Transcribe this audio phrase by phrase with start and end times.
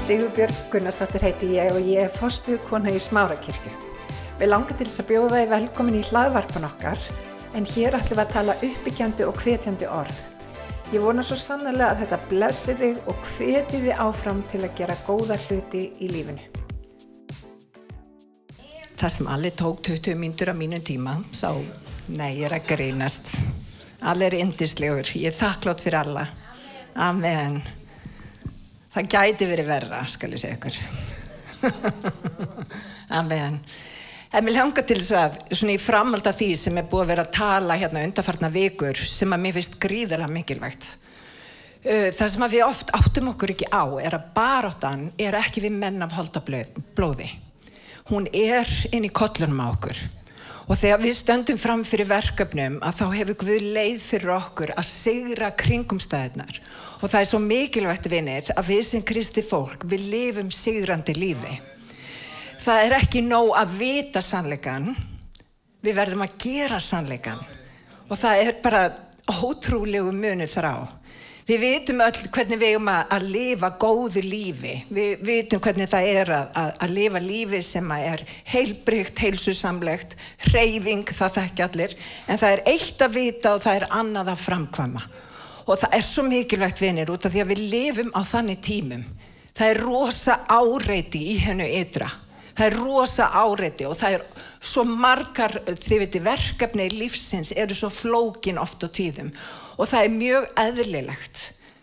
[0.00, 3.70] Sigurbjörg Gunnarsdóttir heiti ég og ég er fostuðkona í Smárakirkju.
[4.40, 7.02] Við langar til þess að bjóða þið velkomin í hlaðvarpan okkar
[7.58, 10.20] en hér ætlum við að tala uppbyggjandi og hvetjandi orð.
[10.94, 14.96] Ég vona svo sannlega að þetta blessi þig og hveti þið áfram til að gera
[15.04, 16.46] góða hluti í lífinu.
[19.00, 21.60] Það sem allir tók 20 myndur á mínum tíma, þá,
[22.08, 23.36] nei, ég er að grínast.
[24.00, 26.24] Allir er indislegur, ég er þakklátt fyrir alla.
[26.96, 27.60] Amen.
[28.90, 30.78] Það gæti verið verra, skal ég segja ykkur.
[33.20, 33.60] Amen.
[34.30, 37.12] En mér langar til þess að, svona í framhald af því sem er búið að
[37.12, 40.88] vera að tala hérna undarfarna vikur, sem að mér finnst gríðarlega mikilvægt.
[41.80, 45.78] Það sem að við oft áttum okkur ekki á er að baráttan er ekki við
[45.80, 47.30] menn af holdablóði.
[48.10, 50.02] Hún er inn í kollunum á okkur.
[50.70, 54.90] Og þegar við stöndum fram fyrir verkefnum að þá hefur Guð leið fyrir okkur að
[54.90, 56.60] sigra kringumstæðunar.
[57.00, 61.54] Og það er svo mikilvægt vinir að við sem kristi fólk, við lifum sigrandi lífi.
[62.60, 64.90] Það er ekki nóg að vita sannleikan,
[65.80, 67.40] við verðum að gera sannleikan.
[68.10, 68.82] Og það er bara
[69.30, 70.74] ótrúlegu munu þrá.
[71.48, 74.74] Við vitum öll hvernig við erum að, lifa góðu lífi.
[74.92, 80.14] Við vitum hvernig það er að, að, að lifa lífi sem er heilbrygt, heilsusamlegt,
[80.50, 81.96] hreyfing, það þekki allir.
[82.28, 85.02] En það er eitt að vita og það er annað að framkvama.
[85.66, 89.04] Og það er svo mikilvægt vinir út af því að við lifum á þannig tímum.
[89.56, 92.08] Það er rosa áreiti í hennu ytra.
[92.56, 94.26] Það er rosa áreiti og það er
[94.60, 99.30] svo margar, þið veitir, verkefni í lífsins eru svo flókin oft á tíðum
[99.80, 101.40] og það er mjög eðlilegt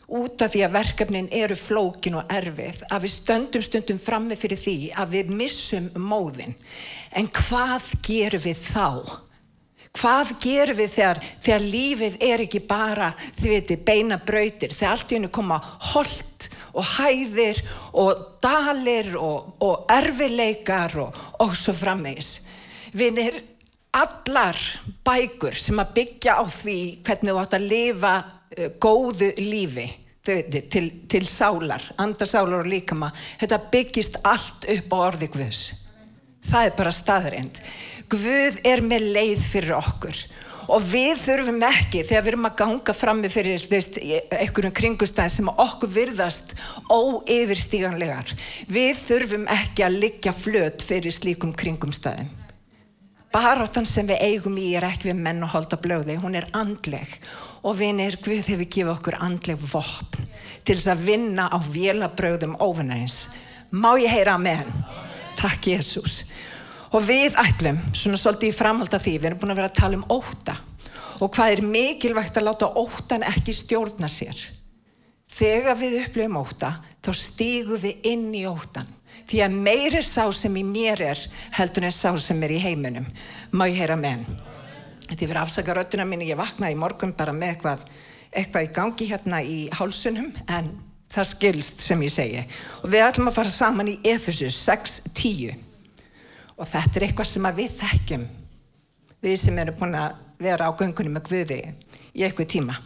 [0.08, 4.62] út af því að verkefnin eru flókin og erfið að við stöndum stundum frammi fyrir
[4.62, 6.56] því að við missum móðin.
[7.12, 8.88] En hvað gerum við þá?
[9.98, 15.12] Hvað gerum við þegar, þegar lífið er ekki bara, þið veitir, beina brautir, þegar allt
[15.12, 15.58] í hennu koma
[15.94, 16.48] holt
[16.78, 17.62] og hæðir
[17.98, 22.34] og dalir og, og erfileikar og, og svo frammeins.
[22.98, 23.40] Vinir,
[23.98, 24.60] allar
[25.06, 29.88] bækur sem að byggja á því hvernig þú átt að lifa uh, góðu lífi
[30.28, 35.62] veitir, til, til sálar, andarsálar og líkama, þetta byggist allt upp á orði Guðs.
[36.48, 37.62] Það er bara staðrind.
[38.08, 40.20] Guð er með leið fyrir okkur.
[40.68, 44.00] Og við þurfum ekki þegar við erum að ganga frammi fyrir veist,
[44.36, 46.52] einhverjum kringustæð sem okkur virðast
[46.92, 48.34] óyfirstíganlegar
[48.68, 52.28] við þurfum ekki að liggja flöt fyrir slíkum kringumstæðum.
[53.32, 57.16] Baráttan sem við eigum í er ekki við menn og holda blöði hún er andleg.
[57.64, 60.28] Og vinir Guð hefur gefið okkur andleg vopn
[60.68, 63.38] til þess að vinna á vélabröðum óvinnarins.
[63.72, 65.06] Má ég heyra með henn
[65.38, 66.26] takk Jésús
[66.94, 69.80] og við ætlum, svona svolítið í framhald af því, við erum búin að vera að
[69.82, 70.56] tala um óta
[71.18, 74.38] og hvað er mikilvægt að láta ótan ekki stjórna sér.
[75.28, 78.88] Þegar við upplifum óta, þá stígum við inn í ótan.
[79.28, 81.24] Því að meir er sá sem í mér er
[81.58, 83.08] heldur en sá sem er í heiminum.
[83.52, 84.38] Má ég heyra með henn?
[85.08, 87.84] Þetta er verið afsaka röttuna minni, ég vaknaði í morgun bara með eitthvað,
[88.32, 90.72] eitthvað í gangi hérna í hálsunum en
[91.12, 92.44] það skilst sem ég segi.
[92.84, 95.67] Og við ætlum að fara saman í Efesus 6.10
[96.58, 98.24] og þetta er eitthvað sem við þekkjum.
[99.24, 101.60] Við sem erum búin að vera á göngunum með Guði
[102.14, 102.78] í eitthvað tíma.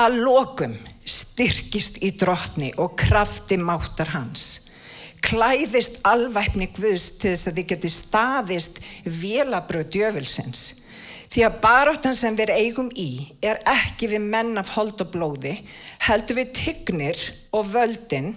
[0.00, 4.70] Að lokum styrkist í drottni og krafti máttar hans.
[5.24, 10.62] Klæðist alvæpni Guðs til þess að þið geti staðist vélabröð djöfulsins
[11.30, 15.54] því að baráttan sem við eigum í er ekki við menn af hold og blóði
[16.08, 17.20] heldur við tignir
[17.54, 18.32] og völdin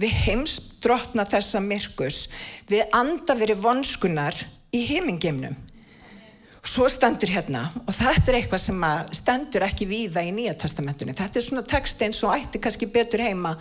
[0.00, 2.22] við heimsdrottna þessa myrkus
[2.70, 4.36] við anda verið vonskunar
[4.72, 5.56] í heimingeimnum
[6.68, 8.82] Svo stendur hérna, og þetta er eitthvað sem
[9.16, 11.14] stendur ekki víða í Nýja testamentunni.
[11.16, 13.54] Þetta er svona text eins og ætti kannski betur heima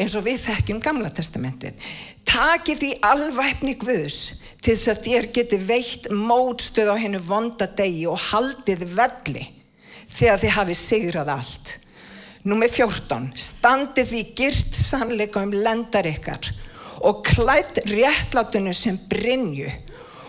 [0.00, 1.76] eins og við þekkjum Gamla testamentið.
[2.24, 4.20] Takið því alvæfni Guðs
[4.64, 9.44] til þess að þér geti veitt mótstöð á hennu vonda degi og haldið velli
[10.08, 11.76] þegar þið hafið sigrað allt.
[12.48, 13.32] Númið 14.
[13.36, 16.48] Standið því gyrt sannleika um lendar ykkar
[17.04, 19.68] og klætt réttlátunum sem brinju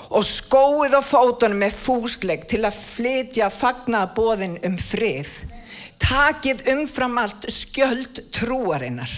[0.09, 5.31] og skóið á fótunum með fúsleik til að flytja fagnabóðin um frið.
[6.01, 9.11] Takið umfram allt skjöld trúarinnar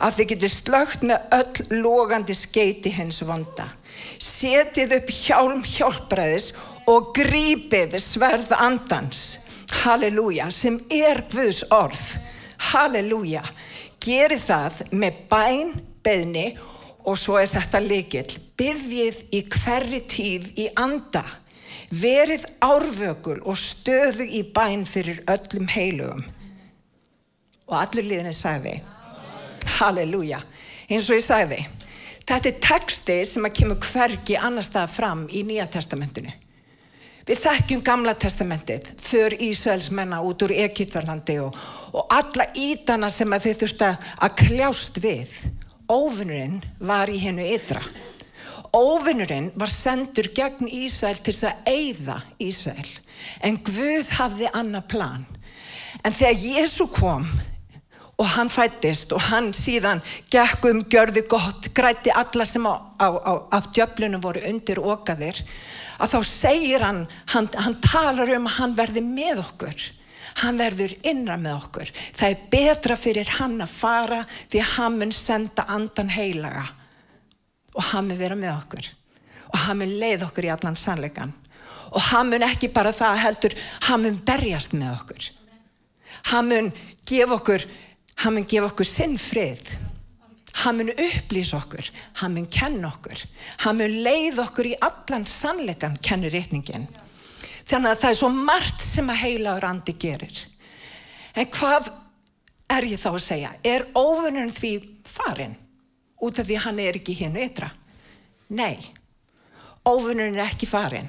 [0.00, 3.66] að þið getur slögt með öll logandi skeiti hins vonda.
[4.20, 6.50] Setið upp hjálm hjálpræðis
[6.90, 9.22] og grípið sverð andans.
[9.84, 12.02] Halleluja, sem er Guðs orð.
[12.72, 13.44] Halleluja.
[14.00, 15.72] Gerið það með bæn,
[16.04, 16.79] beðni og
[17.18, 18.38] svo er þetta leikill.
[18.58, 21.24] Byðjið í hverri tíð í anda.
[21.90, 26.22] Verið árvökul og stöðu í bæn fyrir öllum heilugum.
[27.70, 28.76] Og allur liðinni sagði,
[29.78, 30.40] halleluja.
[30.90, 31.58] eins og ég sagði,
[32.26, 36.32] þetta er texti sem að kemur hvergi annar stað fram í Nýja testamentinu.
[37.30, 41.54] Við þekkjum gamla testamentið för Ísraels menna út úr Egiptarlandi og,
[41.94, 43.90] og alla ítana sem að þau þurfti
[44.26, 45.34] að kljást við.
[45.90, 47.82] Óvinnurinn var í hennu ytra.
[48.70, 52.90] Óvinnurinn var sendur gegn Ísrael til þess að eigða Ísrael.
[53.42, 55.24] En Guð hafði annað plan.
[56.06, 57.26] En þegar Jésu kom
[58.20, 60.02] og hann fættist og hann síðan
[60.32, 65.40] gekk um, gjörði gott, græti alla sem á, á, á, af djöflunum voru undir okaðir,
[65.98, 69.88] að þá segir hann, hann, hann talar um að hann verði með okkur.
[70.42, 71.90] Hann verður innra með okkur.
[72.16, 76.64] Það er betra fyrir hann að fara því að hann mun senda andan heilaga
[77.74, 78.88] og hann mun vera með okkur
[79.50, 81.34] og hann mun leið okkur í allan sannleikan
[81.90, 83.54] og hann mun ekki bara það heldur,
[83.86, 85.30] hann mun berjast með okkur.
[86.30, 86.72] Hann mun
[87.08, 87.64] gefa okkur
[88.20, 89.70] Hann mun gefa okkur sinn frið.
[90.60, 91.86] Hann mun upplýsa okkur.
[92.20, 93.22] Hann mun kenna okkur.
[93.64, 96.84] Hann mun leið okkur í allan sannleikan, kennur rétningin.
[97.70, 100.38] Þannig að það er svo margt sem að heila og randi gerir.
[101.38, 101.90] En hvað
[102.70, 103.50] er ég þá að segja?
[103.62, 104.72] Er óvinnurinn því
[105.06, 105.54] farin?
[106.20, 107.70] Út af því hann er ekki hinn ytra?
[108.50, 108.74] Nei,
[109.86, 111.08] óvinnurinn er ekki farin.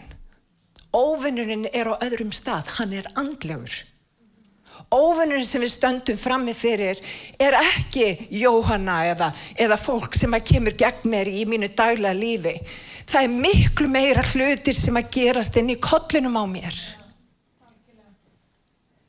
[0.94, 2.70] Óvinnurinn er á öðrum stað.
[2.78, 3.82] Hann er andlegur
[4.92, 7.00] óvinnurinn sem við stöndum frammi fyrir
[7.40, 12.56] er ekki Jóhanna eða, eða fólk sem að kemur gegn mér í mínu daglega lífi.
[13.12, 16.78] Það er miklu meira hlutir sem að gerast inn í kollinum á mér.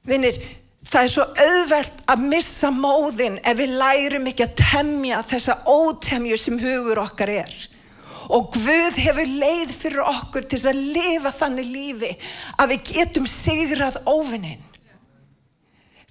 [0.09, 0.39] Vinnir,
[0.83, 6.39] það er svo auðvelt að missa móðin ef við lærum ekki að temja þessa ótemju
[6.41, 7.55] sem hugur okkar er.
[8.33, 12.13] Og Guð hefur leið fyrir okkur til að lifa þannig lífi
[12.59, 14.63] að við getum sigrað óvinnin.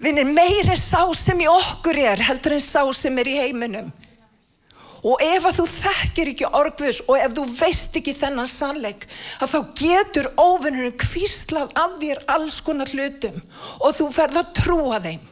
[0.01, 3.91] Vinnir meiri sá sem í okkur er heldur en sá sem er í heiminum.
[5.01, 9.07] Og ef að þú þekkir ekki orgvus og ef þú veist ekki þennan sannleik
[9.41, 13.39] að þá getur óvinnurinn kvíslað af þér alls konar hlutum
[13.79, 15.23] og þú ferð að trúa þeim.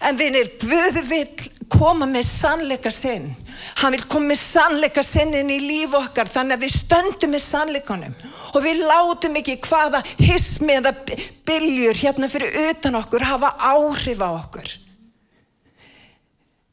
[0.00, 1.26] En vinnir, Guð vil
[1.72, 3.30] koma með sannleika sinn.
[3.80, 8.14] Hann vil koma með sannleika sinnin í líf okkar þannig að við stöndum með sannleikanum
[8.50, 10.94] og við látum ekki hvaða hismi eða
[11.48, 14.72] biljur hérna fyrir utan okkur hafa áhrif á okkur.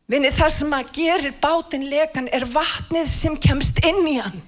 [0.07, 4.39] Vinni það sem að gerir bátinn lekan er vatnið sem kemst inn í hann.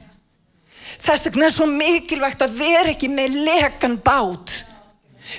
[1.00, 4.56] Þess vegna er svo mikilvægt að vera ekki með lekan bát.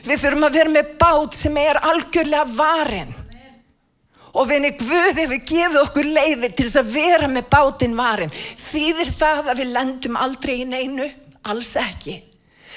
[0.04, 3.16] Við þurfum að vera með bát sem er algjörlega varinn
[4.30, 8.30] og vinni Guð hefur gefið okkur leiðir til þess að vera með bátinn varin.
[8.60, 11.08] Þýðir það að við lendum aldrei í neinu?
[11.50, 12.20] Alls ekki.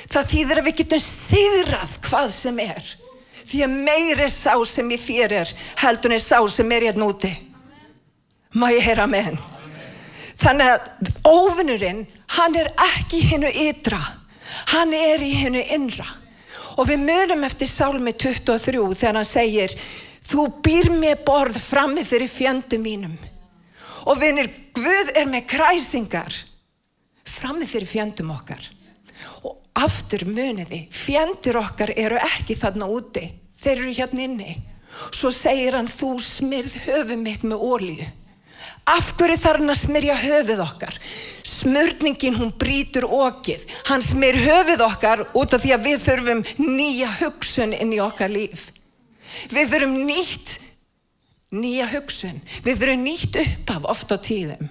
[0.10, 2.94] Það þýðir að við getum sigrað hvað sem er
[3.44, 5.54] því að meiri sá sem í þér er
[5.84, 7.32] heldur en sá sem er hérna úti
[8.60, 9.42] má ég heyra með henn
[10.44, 12.06] þannig að óvinnurinn
[12.38, 14.02] hann er ekki hennu ytra
[14.74, 16.08] hann er í hennu innra
[16.78, 19.78] og við munum eftir sálmi 23 þegar hann segir
[20.24, 23.16] Þú býr mér borð frammi fyrir fjöndum mínum.
[24.08, 26.34] Og vinir, Guð er með kræsingar
[27.28, 28.64] frammi fyrir fjöndum okkar.
[29.44, 33.26] Og aftur muniði, fjöndur okkar eru ekki þarna úti.
[33.64, 34.58] Þeir eru hérna inni.
[35.14, 38.10] Svo segir hann, þú smyrð höfum mitt með ólíu.
[38.84, 40.98] Af hverju þarf hann að smyrja höfuð okkar?
[41.48, 43.64] Smörningin hún brítur okið.
[43.88, 48.32] Hann smyr höfuð okkar út af því að við þurfum nýja hugsun inn í okkar
[48.34, 48.68] líf.
[49.54, 50.56] Við þurfum nýtt
[51.56, 52.40] nýja hugsun.
[52.66, 54.68] Við þurfum nýtt upp af oft á tíðum.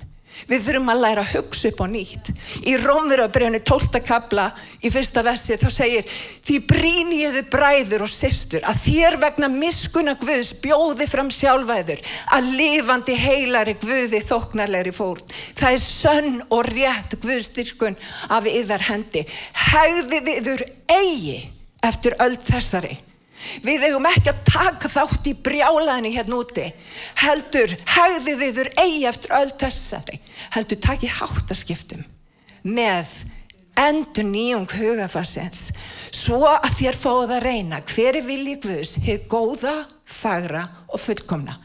[0.49, 2.31] Við þurfum að læra að hugsa upp á nýtt.
[2.67, 4.01] Í Rómverðabrjönu 12.
[4.07, 4.49] kabla
[4.83, 10.55] í fyrsta versi þá segir Því bríniðu bræður og systur að þér vegna miskuna Guðs
[10.65, 12.03] bjóði fram sjálfæður
[12.35, 15.23] að lifandi heilari Guði þóknarlegri fórn.
[15.59, 17.99] Það er sönn og rétt Guðstyrkun
[18.35, 19.25] af yðar hendi.
[19.71, 21.39] Hægði þiður eigi
[21.83, 22.97] eftir öll þessari.
[23.65, 26.69] Við eigum ekki að taka þátt í brjálaðinni hérna úti.
[27.23, 30.19] Heldur, hegði þiður eigi eftir öll þessari.
[30.57, 32.05] Heldur, taki háttaskiptum
[32.63, 33.11] með
[33.79, 35.73] endur nýjung hugafarsins
[36.13, 41.57] svo að þér fóða að reyna hver er vilji Guðs, hefð góða, fagra og fullkomna.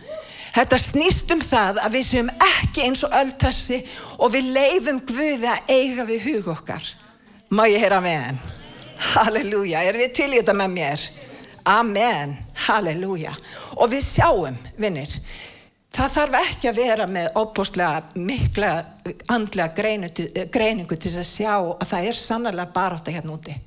[0.55, 3.81] Þetta snýst um það að við séum ekki eins og öll þessi
[4.17, 6.87] og við leifum Guði að eiga við hug okkar.
[7.53, 8.39] Má ég heyra með henn?
[9.13, 11.03] Halleluja, er við til í þetta með mér?
[11.67, 12.31] Amen,
[12.67, 13.33] halleluja.
[13.75, 15.11] Og við sjáum, vinnir,
[15.91, 18.69] það þarf ekki að vera með óbúslega mikla
[19.33, 19.73] andlega
[20.53, 23.57] greiningu til að sjá að það er sannlega bara að hérna úti.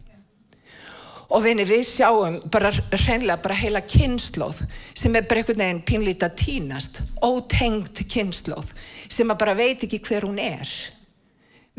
[1.30, 4.64] Og vinni, við sjáum bara hreinlega bara heila kynnslóð
[4.98, 8.72] sem er bara einhvern veginn pínlít að tínast, ótengt kynnslóð
[9.06, 10.72] sem að bara veit ekki hver hún er.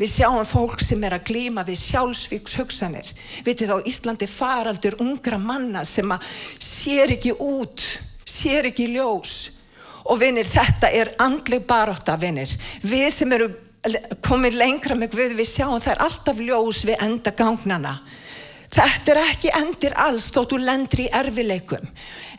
[0.00, 3.08] Við sjáum fólk sem er að glýma við sjálfsvíks hugsanir.
[3.44, 6.24] Vitið þá Íslandi faraldur ungra manna sem að
[6.56, 7.84] sér ekki út,
[8.24, 9.34] sér ekki ljós.
[10.08, 12.50] Og vinir, þetta er andleg baróta, vinir.
[12.82, 13.50] Við sem eru
[14.24, 17.96] komið lengra með Guð, við sjáum það er alltaf ljós við enda gangnana.
[18.72, 21.84] Þetta er ekki endir alls þóttu lendri í erfileikum.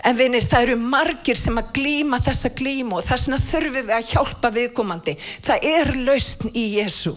[0.03, 3.93] En vinir, það eru margir sem að glýma þessa glýmu og þess vegna þurfum við
[3.99, 5.15] að hjálpa viðkomandi.
[5.45, 7.13] Það er lausn í Jésu.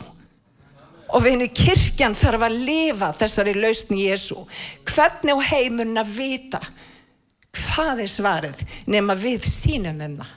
[1.14, 4.40] Og vinir, kirkjan þarf að lifa þessari lausn í Jésu.
[4.88, 6.62] Hvernig á heimurinn að vita
[7.56, 10.32] hvað er svarið nema við sínum um það?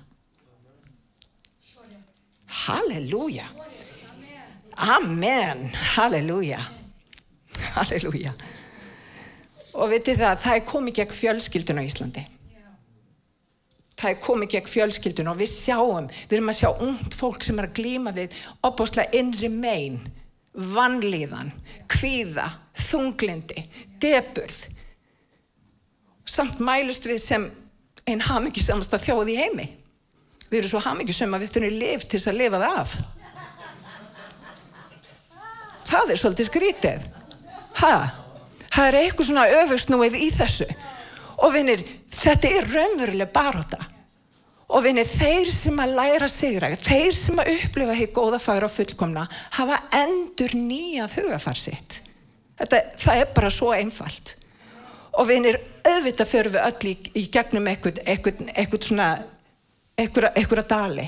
[2.49, 3.45] Halleluja.
[4.79, 5.67] Amen.
[5.95, 6.61] Halleluja.
[7.75, 8.33] Halleluja.
[9.77, 12.23] Og veitir það, það er komið gegn fjölskyldun á Íslandi.
[13.99, 17.59] Það er komið gegn fjölskyldun og við sjáum, við erum að sjá ungt fólk sem
[17.59, 19.99] er að glýma við opbáslega innri megin,
[20.59, 21.51] vannlíðan,
[21.89, 22.47] kvíða,
[22.89, 23.63] þunglindi,
[24.01, 24.59] deburð.
[26.29, 27.47] Samt mælust við sem
[28.09, 29.67] einn hamingisamasta þjóð í heimi.
[30.49, 32.95] Við erum svo hamingisum að við þurfum liv til þess að lifa það af.
[35.89, 37.05] Það er svolítið skrítið.
[37.79, 37.93] Hæ?
[38.69, 40.67] Það er eitthvað svona öfugsnúið í þessu.
[41.39, 41.81] Og vinir,
[42.13, 43.79] þetta er raunveruleg baróta.
[44.69, 48.73] Og vinir, þeir sem að læra sigra, þeir sem að upplifa hér góða fagra og
[48.75, 49.23] fullkomna,
[49.57, 52.03] hafa endur nýjað hugafarsitt.
[52.59, 54.35] Þetta, það er bara svo einfalt.
[55.17, 55.57] Og vinir,
[55.87, 58.03] auðvitað fyrir við öll í, í gegnum eitthvað,
[58.85, 59.09] svona,
[59.97, 61.07] eitthvað, eitthvað dali.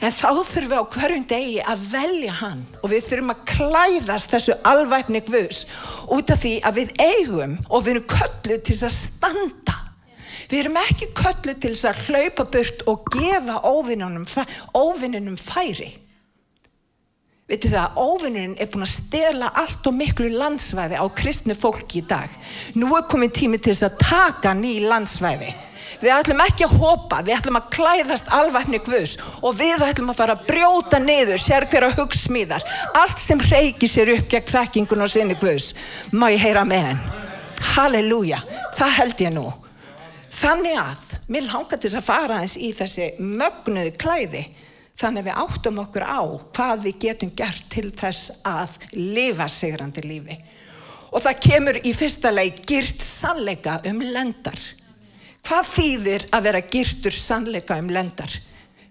[0.00, 4.32] En þá þurfum við á hverjum degi að velja hann og við þurfum að klæðast
[4.32, 5.66] þessu alvæfni Guðs
[6.14, 9.81] út af því að við eigum og við erum kölluð til að standa.
[10.52, 15.94] Við erum ekki kölluð til að hlaupa burt og gefa óvinnunum færi.
[17.48, 22.06] Vitið það, óvinnunin er búin að stela allt og miklu landsvæði á kristnu fólki í
[22.08, 22.28] dag.
[22.76, 25.50] Nú er komið tími til þess að taka ný landsvæði.
[26.02, 30.20] Við ætlum ekki að hopa, við ætlum að klæðast alvæfni Guðs og við ætlum að
[30.20, 32.64] fara að brjóta niður sér hverja hugsmíðar.
[33.02, 35.74] Allt sem reykir sér upp gegn þekkingun og sinni Guðs.
[36.12, 37.04] Má ég heyra með henn?
[37.72, 38.40] Halleluja,
[38.78, 39.46] það held ég nú.
[40.32, 44.42] Þannig að, mér langar til að fara eins í þessi mögnuðu klæði.
[44.96, 46.22] Þannig að við áttum okkur á
[46.56, 50.36] hvað við getum gert til þess að lifa sigrandi lífi.
[51.12, 54.60] Og það kemur í fyrsta leið gyrt sannleika um lendar.
[55.42, 58.36] Hvað þýðir að vera girtur sannleika um lendar?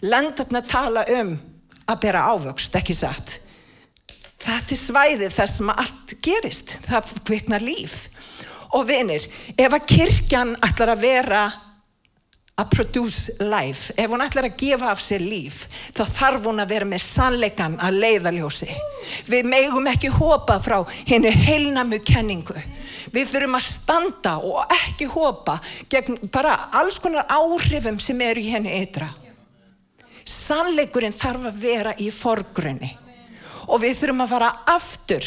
[0.02, 1.36] Lendarna tala um
[1.90, 3.40] að bera ávöxt, ekki satt.
[4.42, 6.76] Þetta er svæðið þar sem allt gerist.
[6.88, 7.98] Það kviknar líf.
[8.78, 9.26] Og vinir,
[9.60, 11.44] ef að kirkjan ætlar að vera
[12.62, 15.64] að produce life, ef hún ætlar að gefa af sér líf,
[15.96, 18.70] þá þarf hún að vera með sannleikan að leiðaljósi.
[19.32, 22.58] Við megum ekki hópa frá hennu heilnamu kenningu.
[23.12, 25.58] Við þurfum að standa og ekki hópa
[25.92, 29.10] gegn bara alls konar áhrifum sem eru í henni eitra.
[30.22, 32.92] Sannleikurinn þarf að vera í forgrunni
[33.68, 35.26] og við þurfum að fara aftur,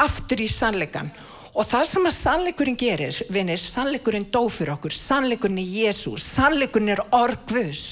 [0.00, 1.12] aftur í sannleikan.
[1.54, 6.96] Og það sem að sannleikurinn gerir, vinir, sannleikurinn dó fyrir okkur, sannleikurinn er Jésu, sannleikurinn
[6.96, 7.84] er orgvus.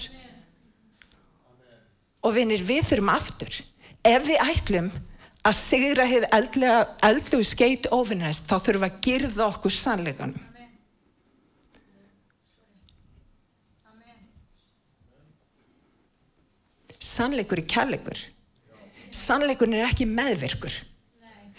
[2.26, 3.61] Og vinir, við þurfum aftur.
[4.02, 4.90] Ef við ætlum
[5.47, 6.31] að sigra hefði
[7.07, 10.49] eldluðu skeit ofinnæst þá þurfum við að girða okkur sannleikanum.
[17.02, 18.19] Sannleikur er kærleikur.
[19.12, 20.75] Sannleikurinn er ekki meðvirkur.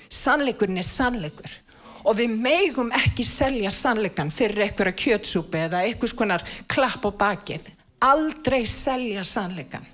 [0.08, 1.60] Sannleikurinn er sannleikur.
[2.04, 7.70] Og við megum ekki selja sannleikan fyrir einhverja kjötsúpi eða einhvers konar klapp á bakið.
[8.04, 9.86] Aldrei selja sannleikan.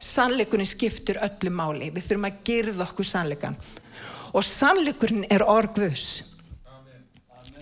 [0.00, 1.90] Sannleikurinn skiptur öllu máli.
[1.92, 3.58] Við þurfum að gerða okkur sannleikan.
[4.32, 6.38] Og sannleikurinn er orgvus.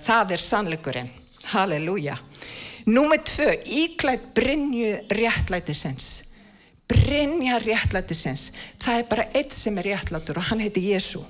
[0.06, 1.10] Það er sannleikurinn.
[1.50, 2.18] Halleluja.
[2.86, 3.48] Númið tvö,
[3.82, 6.36] íklætt Brynju réttlætisins.
[6.86, 8.52] Brynja réttlætisins.
[8.78, 11.24] Það er bara eitt sem er réttlætur og hann heiti Jésu.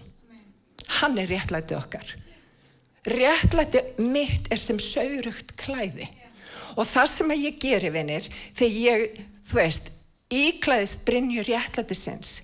[1.00, 2.12] Hann er réttlætið okkar.
[3.06, 6.08] Réttlætið mitt er sem saurugt klæði.
[6.76, 9.88] Og það sem ég gerir, vinnir, þegar ég, þú veist,
[10.34, 12.34] íklæðist Brynju réttlætisins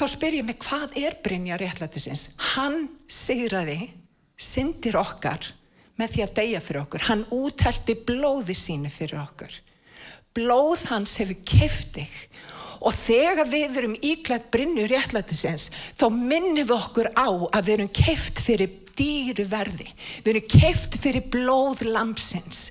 [0.00, 2.36] þá spyr ég mig hvað er Brynja réttlætisins?
[2.54, 3.90] Hann sigraði
[4.40, 5.50] syndir okkar
[6.00, 7.04] með því að deyja fyrir okkur.
[7.10, 9.52] Hann útælti blóði sínu fyrir okkur.
[10.36, 12.08] Blóð hans hefur keftig
[12.80, 15.70] og þegar við erum íklætt Brynju réttlætisins
[16.00, 19.88] þá minnum við okkur á að við erum keft fyrir dýru verði.
[20.24, 22.70] Við erum keift fyrir blóð lamsins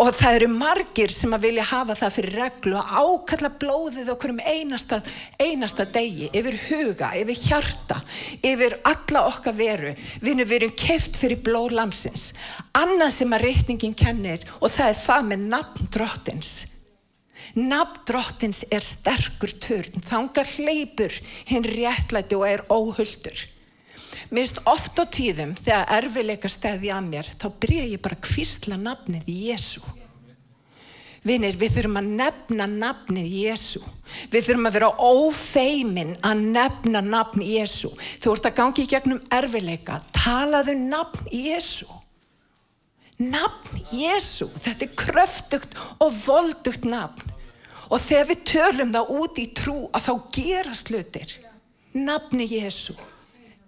[0.00, 4.32] og það eru margir sem að vilja hafa það fyrir reglu og ákalla blóðið okkur
[4.32, 5.02] um einasta,
[5.36, 7.98] einasta degi, yfir huga, yfir hjarta,
[8.40, 9.94] yfir alla okkar veru.
[10.24, 12.32] Við erum keift fyrir blóð lamsins.
[12.72, 16.54] Annað sem að reikningin kennir og það er það með nafn drottins.
[17.54, 21.12] Nafn drottins er sterkur törn, þangar hleypur
[21.50, 23.48] hinn réttlæti og er óhulltur.
[24.32, 28.78] Minnst oft á tíðum þegar erfileika stæði að mér, þá byrja ég bara að kvísla
[28.80, 29.82] nafnið Jésu.
[31.22, 33.82] Vinir, við þurfum að nefna nafnið Jésu.
[34.32, 37.92] Við þurfum að vera ófeimin að nefna nafn Jésu.
[38.24, 41.86] Þú ert að gangi í gegnum erfileika, talaðu nafn Jésu.
[43.22, 47.31] Nafn Jésu, þetta er kröftugt og voldugt nafn.
[47.92, 51.34] Og þegar við tölum það út í trú að þá gera slutir.
[51.92, 52.96] Nafni Jésu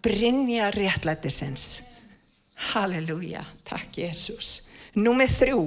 [0.05, 1.67] brinja réttlætisins.
[2.73, 4.71] Halleluja, takk Jésús.
[4.97, 5.63] Númið þrjú,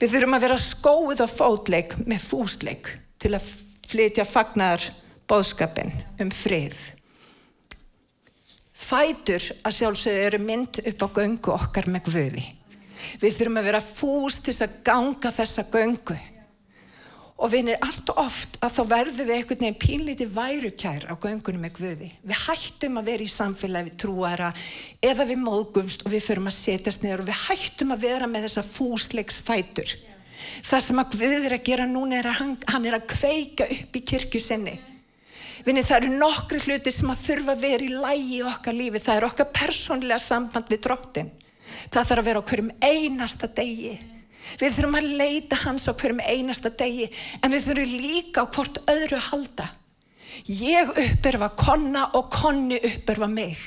[0.00, 3.48] við þurfum að vera skóið á fótleik með fúsleik til að
[3.90, 4.84] flytja fagnar
[5.28, 5.90] bóðskapin
[6.22, 6.76] um frið.
[8.76, 12.46] Fætur að sjálfsögðu eru mynd upp á göngu okkar með guði.
[13.20, 16.16] Við þurfum að vera fús til að ganga þessa göngu
[17.36, 21.74] og vinir allt oft að þá verðum við einhvern veginn pínlítið værukær á göngunum með
[21.76, 22.08] Guði.
[22.24, 24.50] Við hættum að vera í samfélagi við trúara
[25.04, 28.48] eða við móðgumst og við förum að setjast niður og við hættum að vera með
[28.48, 29.96] þessa fúsleiksfætur.
[30.64, 33.68] Það sem að Guð er að gera núna er að hann, hann er að kveika
[33.76, 34.78] upp í kirkju sinni.
[35.66, 39.00] Vinni það eru nokkru hluti sem að þurfa að vera í lægi í okkar lífi.
[39.02, 41.32] Það er okkar persónlega samband við drottin.
[41.90, 43.96] Það þarf að vera á hverjum einasta degi.
[44.60, 47.08] Við þurfum að leita hans á hverjum einasta degi
[47.42, 49.66] en við þurfum líka á hvort öðru halda.
[50.46, 53.58] Ég uppurfa konna og konni uppurfa mig.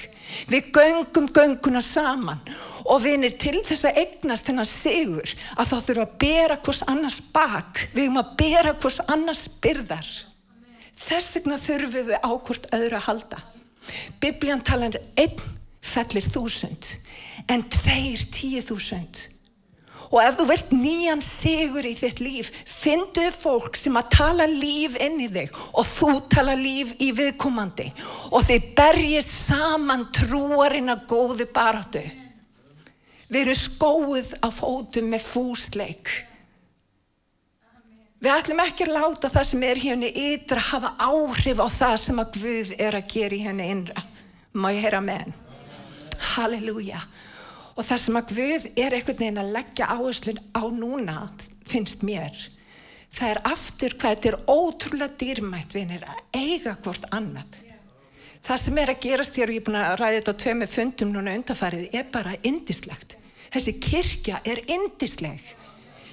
[0.50, 2.42] Við göngum gönguna saman
[2.86, 7.22] og vinir til þess að eignast þennan sigur að þá þurfum að bera hvers annars
[7.34, 7.86] bak.
[7.94, 10.12] Við þurfum að bera hvers annars byrðar.
[11.00, 13.42] Þess vegna þurfum við á hvort öðru að halda.
[14.22, 15.44] Biblían talar einn
[15.82, 16.94] fellir þúsund
[17.50, 19.39] en tveir tíu þúsund
[20.10, 24.96] og ef þú vilt nýjan sigur í þitt líf fyndu fólk sem að tala líf
[25.02, 27.90] inn í þig og þú tala líf í viðkomandi.
[28.34, 32.04] Og þið berjist saman trúarinn að góðu baratu
[33.30, 36.16] við erum skóið á fótum með fúsleik.
[38.20, 42.18] Við ætlum ekki að láta það sem er hérna ytra hafa áhrif á það sem
[42.20, 44.04] að Guð er að gera í hérna innra.
[44.52, 45.38] Má ég heyra með henn
[46.20, 47.00] halleluja
[47.80, 51.20] og það sem að Guð er einhvern veginn að leggja áherslun á núna
[51.70, 52.36] finnst mér
[53.16, 57.56] það er aftur hvað þetta er ótrúlega dýrmætt vinir að eiga hvort annað.
[58.46, 60.54] Það sem er að gerast þér og ég er búin að ræða þetta á tvei
[60.60, 63.16] með fundum núna undarfarið er bara indislegt
[63.50, 65.56] þessi kirkja er indisleg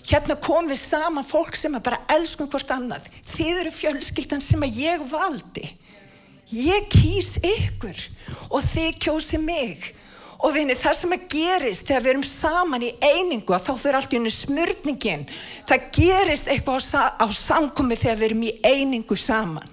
[0.07, 3.09] hérna kom við saman fólk sem að bara elskum hvort annað.
[3.27, 5.65] Þið eru fjölskyldan sem að ég valdi.
[6.55, 8.03] Ég kýs ykkur
[8.55, 9.89] og þið kjósi mig
[10.43, 13.99] og vinni það sem að gerist þegar við erum saman í einingu að þá fyrir
[14.01, 15.25] allt í unni smörningin
[15.69, 19.73] það gerist eitthvað á, á samkomi þegar við erum í einingu saman.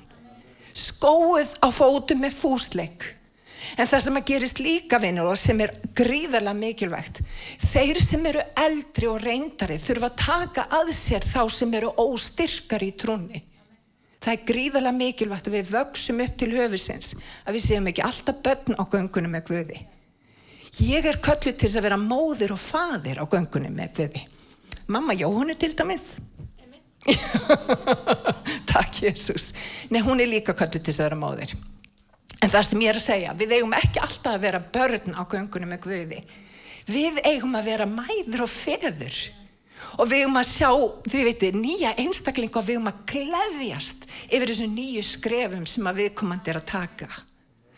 [0.73, 3.11] Skóið á fótu með fúsleik.
[3.77, 7.21] En það sem að gerist líka vinnur og sem er gríðarlega mikilvægt
[7.63, 12.85] þeir sem eru eldri og reyndari þurfa að taka að sér þá sem eru óstyrkar
[12.85, 13.41] í trúni
[14.23, 18.43] það er gríðarlega mikilvægt að við vöksum upp til höfusins að við séum ekki alltaf
[18.45, 19.81] börn á göngunum með Guði
[20.81, 24.23] Ég er kölluð til að vera móðir og fadir á göngunum með Guði.
[24.89, 26.07] Mamma Jóhannu til dæmið.
[28.71, 29.51] Takk Jésús.
[29.93, 31.53] Nei, hún er líka kölluð til að vera móðir.
[32.41, 35.21] En það sem ég er að segja, við eigum ekki alltaf að vera börn á
[35.29, 36.21] göngunum með Guði.
[36.89, 39.19] Við eigum að vera mæður og feður.
[40.01, 40.71] Og við eigum að sjá,
[41.05, 46.01] þið veitir, nýja einstakling og við eigum að gleðjast yfir þessu nýju skrefum sem að
[46.01, 47.11] viðkomandi er að taka.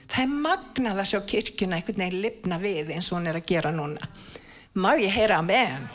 [0.06, 3.48] Það er magnað að sjá kirkuna einhvern veginn lifna við eins og hún er að
[3.50, 4.10] gera núna.
[4.76, 5.88] Má ég heyra með hann?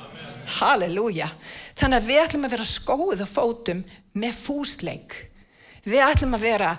[0.60, 1.28] Halleluja.
[1.78, 3.84] Þannig að við ætlum að vera skóð og fótum
[4.18, 5.14] með fúsleik.
[5.86, 6.72] Við ætlum að vera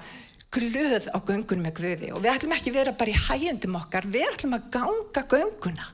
[0.51, 4.03] glöð á göngunum með Guði og við ætlum ekki að vera bara í hægjendum okkar,
[4.11, 5.87] við ætlum að ganga gönguna.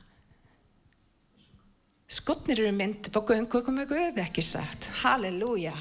[2.08, 4.90] Skotnir eru myndi på göngu með Guði, ekki sagt.
[5.04, 5.76] Halleluja.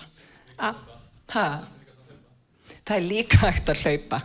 [1.27, 4.21] Það er líka hægt að hlaupa.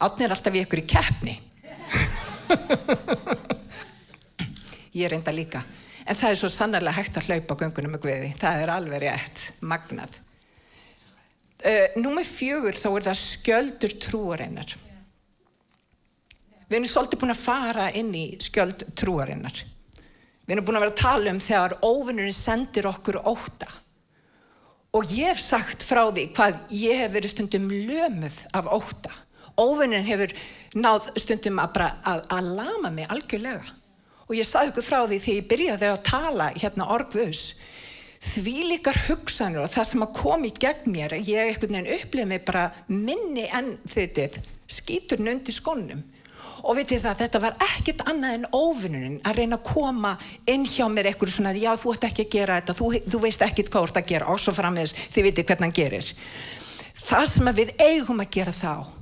[0.00, 1.36] Átni er alltaf í ykkur í keppni.
[4.96, 5.62] Ég er enda líka.
[6.08, 8.30] En það er svo sannarlega hægt að hlaupa á göngunum með Guði.
[8.40, 10.12] Það er alveg rétt, magnað.
[11.60, 14.70] Uh, Númið fjögur þá er það skjöldur trúareinar.
[16.70, 19.56] Við erum svolítið búin að fara inn í skjöld trúarinnar.
[20.46, 23.66] Við erum búin að vera að tala um þegar óvinnurinn sendir okkur óta.
[24.94, 29.12] Og ég hef sagt frá því hvað ég hef verið stundum lömuð af óta.
[29.60, 30.34] Óvinnurinn hefur
[30.80, 33.76] náð stundum að, að, að lama mig algjörlega.
[34.28, 37.44] Og ég sagði ykkur frá því þegar ég byrjaði að tala hérna orgvöðs.
[38.20, 42.42] Því líkar hugsanur og það sem að komi gegn mér, ég ekkert nefn upplifið mig
[42.44, 46.02] bara minni enn þetta skýtur nöndi skónum
[46.60, 50.14] og vitið það, þetta var ekkert annað en óvinnuninn að reyna að koma
[50.50, 53.44] inn hjá mér eitthvað svona, já þú ætti ekki að gera þetta þú, þú veist
[53.46, 56.10] ekkert hvað þú ætti að gera og svo frammeðis þið vitið hvernig hann gerir
[57.00, 58.99] það sem við eigum að gera þá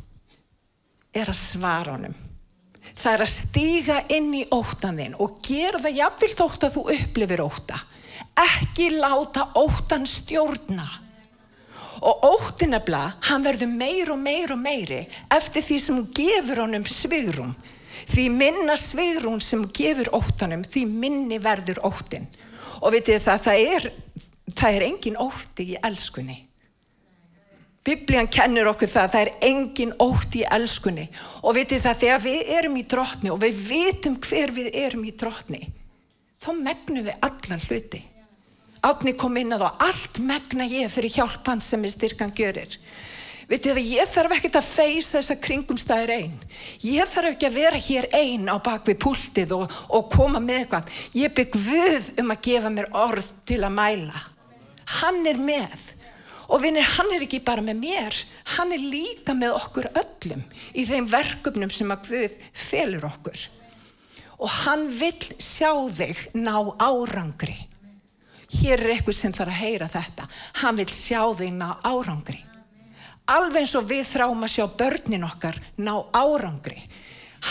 [1.15, 2.17] er að svara honum.
[2.99, 6.85] Það er að stíga inn í óttan þinn og gera það jafnvilt ótt að þú
[6.95, 7.81] upplifir ótta.
[8.39, 10.87] Ekki láta óttan stjórna.
[11.99, 15.01] Og óttinabla, hann verður meir og meir og meiri
[15.35, 17.57] eftir því sem hún gefur honum svigrum
[18.09, 22.29] því minna svigrum sem hún gefur óttanum því minni verður óttin
[22.81, 23.89] og vitið það, það er
[24.55, 26.39] það er engin ótti í elskunni
[27.89, 31.09] Biblian kennur okkur það það er engin ótti í elskunni
[31.41, 35.17] og vitið það, þegar við erum í drottni og við vitum hver við erum í
[35.17, 35.65] drottni
[36.39, 38.05] þá megnum við alla hluti
[38.85, 42.77] Átni kom inn að þá allt megna ég fyrir hjálpan sem er styrkan görir.
[43.49, 46.35] Vitið það, ég þarf ekkert að feysa þessa kringumstæðir einn.
[46.85, 50.93] Ég þarf ekki að vera hér einn á bakvið púltið og, og koma með eitthvað.
[51.17, 54.23] Ég bygg við um að gefa mér orð til að mæla.
[55.01, 55.89] Hann er með.
[56.49, 58.19] Og vinir, hann er ekki bara með mér,
[58.57, 63.43] hann er líka með okkur öllum í þeim verkefnum sem að Guð felur okkur.
[64.39, 67.57] Og hann vil sjá þig ná árangri.
[68.49, 70.29] Hér er eitthvað sem þarf að heyra þetta.
[70.63, 72.41] Hann vil sjá þig ná árangri.
[73.29, 76.81] Alveg eins og við þráum að sjá börnin okkar ná árangri.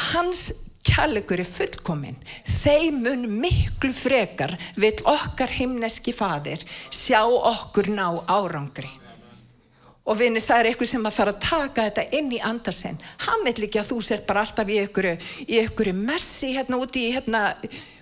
[0.09, 2.17] Hans kjallegur er fullkominn.
[2.47, 8.89] Þeim mun miklu frekar vil okkar himneski fadir sjá okkur ná árangri.
[10.07, 12.99] Og vinni það er eitthvað sem að fara að taka þetta inn í andarsinn.
[13.25, 17.41] Hann vil ekki að þú sér bara alltaf í einhverju messi hérna úti í hérna,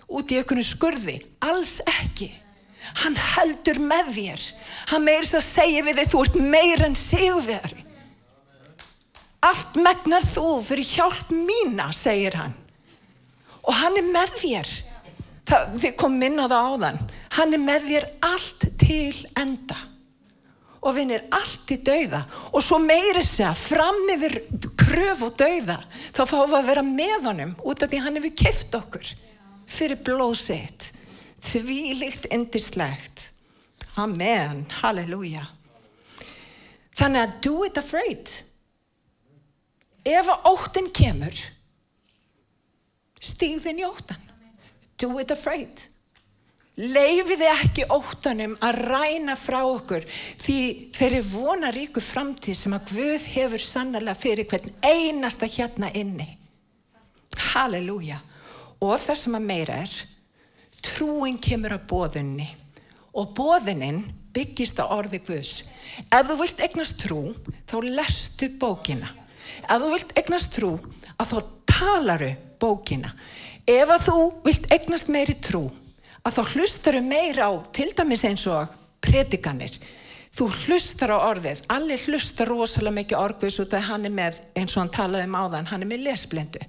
[0.06, 1.17] úti í einhverju skurði.
[1.41, 2.30] Alls ekki.
[3.02, 4.45] Hann heldur með þér.
[4.91, 7.86] Hann meir þess að segja við þig þú ert meir en sigurveri
[9.45, 12.54] allt megnar þú fyrir hjálp mína segir hann
[13.65, 14.71] og hann er með þér.
[15.45, 17.04] Það, við komum inn á það áðan.
[17.36, 19.78] Hann er með þér allt til enda.
[20.86, 22.23] Og vinnir allt í dauða.
[22.54, 24.39] Og svo meiri segja fram yfir
[24.80, 25.80] kröf og dauða
[26.13, 29.13] þá fáum við að vera með honum út af því hann hefur kift okkur
[29.65, 30.91] fyrir blóðsitt
[31.45, 33.25] því líkt endislegt
[33.95, 35.45] Amen, halleluja.
[36.95, 38.32] Þannig að do it afraid.
[40.06, 41.38] Ef að óttin kemur
[43.21, 44.25] stíðin í óttan
[44.97, 45.84] do it afraid.
[46.75, 50.58] Leifiði ekki óttanum að ræna frá okkur því
[50.95, 56.28] þeir eru vonar ykkur framtíð sem að Guð hefur sannlega fyrir hvern einasta hérna inni.
[57.54, 58.19] Halleluja.
[58.84, 59.95] Og það sem að meira er
[60.84, 62.49] trúin kemur að bóðunni
[63.15, 64.04] og bóðunin
[64.36, 65.54] byggist á orði Guðs.
[66.12, 67.21] Ef þú vilt egnast trú,
[67.71, 69.08] þá lestu bókina.
[69.63, 70.73] Ef þú vilt egnast trú,
[71.15, 71.38] að þá
[71.71, 72.34] talaru
[72.65, 73.13] bókina.
[73.65, 75.67] Ef að þú vilt egnast meiri trú,
[76.25, 78.73] að þá hlustaru meira á til dæmis eins og
[79.06, 79.78] predikanir
[80.36, 84.73] Þú hlustar á orðið, allir hlustar rosalega mikið orguðs út að hann er með, eins
[84.75, 86.60] og hann talaði um áðan, hann er með lesblindu.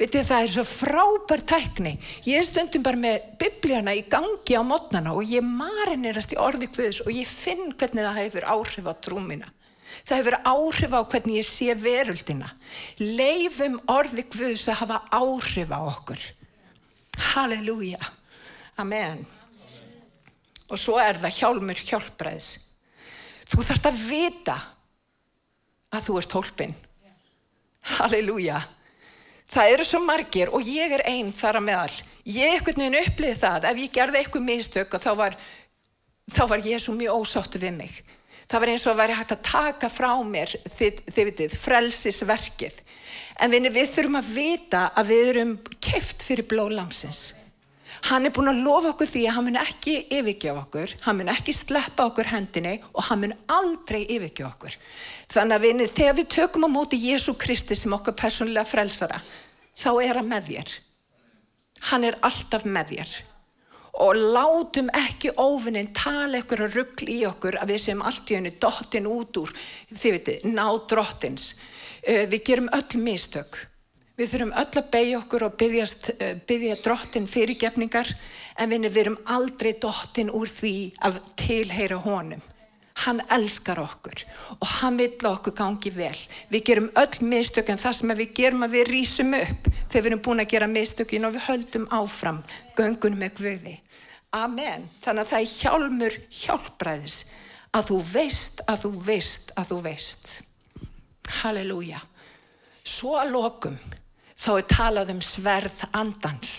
[0.00, 1.92] Vitið það er svo frábær tækni.
[2.26, 6.66] Ég er stundum bara með biblíana í gangi á mótnana og ég marinerast í orði
[6.74, 9.52] Guðs og ég finn hvernig það hefur áhrif á trúmina.
[10.04, 12.50] Það hefur áhrif á hvernig ég sé veruldina.
[13.00, 16.20] Leifum orði Guðs að hafa áhrif á okkur.
[17.32, 18.00] Halleluja.
[18.76, 19.24] Amen.
[20.68, 22.50] Og svo er það hjálmur hjálpræðs.
[23.48, 24.56] Þú þarfst að vita
[25.94, 26.74] að þú ert hólpin.
[27.96, 28.60] Halleluja.
[29.54, 31.96] Það eru svo margir og ég er einn þar að meðal.
[32.24, 35.36] Ég ekkert nefn upplið það ef ég gerði eitthvað mistök þá var,
[36.34, 37.98] var svo mjög ósáttu við mig.
[38.48, 42.76] Það var eins og að vera hægt að taka frá mér þið, þið vitið, frelsisverkið.
[43.42, 47.24] En við, við þurfum að vita að við erum keft fyrir blóðlamsins.
[48.10, 51.30] Hann er búin að lofa okkur því að hann mun ekki yfirgefa okkur, hann mun
[51.32, 54.76] ekki sleppa okkur hendinni og hann mun aldrei yfirgefa okkur.
[55.32, 59.22] Þannig að við, þegar við tökum á móti Jésu Kristi sem okkur personlega frelsara,
[59.80, 60.74] þá er hann með þér.
[61.90, 63.14] Hann er alltaf með þér.
[64.02, 68.38] Og látum ekki óvinnin tala ykkur að ruggli í okkur að við sem allt í
[68.38, 69.52] hennu dottin út úr,
[69.92, 71.52] þið veitir, ná drottins.
[72.02, 73.60] Eh, við gerum öll mistök.
[74.14, 76.04] Við þurfum öll að beigja okkur og byggjast,
[76.46, 78.10] byggja drottin fyrirgefningar
[78.62, 82.42] en við erum aldrei dottin úr því að tilheyra honum.
[83.02, 84.22] Hann elskar okkur
[84.54, 86.14] og hann vill okkur gangi vel.
[86.46, 90.10] Við gerum öll mistök en það sem við gerum að við rýsum upp þegar við
[90.12, 92.38] erum búin að gera mistökin og við höldum áfram
[92.78, 93.74] göngun með Guði.
[94.34, 94.88] Amen.
[95.04, 97.18] Þannig að það er hjálmur hjálpræðis
[97.74, 100.36] að þú veist, að þú veist, að þú veist.
[101.40, 102.00] Halleluja.
[102.84, 103.76] Svo að lokum
[104.34, 106.54] þá er talað um sverð andans.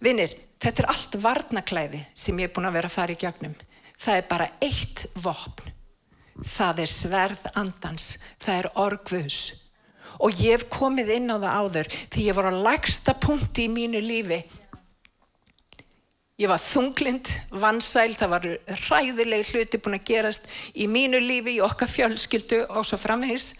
[0.00, 3.56] Vinnir, þetta er allt varnaklæði sem ég er búin að vera að fara í gegnum
[4.00, 5.72] það er bara eitt vopn.
[6.36, 8.08] Það er sverð andans,
[8.42, 9.38] það er orgvus.
[10.20, 13.72] Og ég hef komið inn á það áður því ég var á lagsta punkti í
[13.72, 14.42] mínu lífi.
[16.36, 18.48] Ég var þunglind, vansæl, það var
[18.90, 23.54] ræðilegi hluti búin að gerast í mínu lífi, í okkar fjölskyldu og svo framvegs.